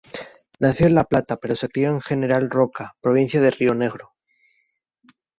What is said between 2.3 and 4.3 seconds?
Roca, provincia de Río Negro.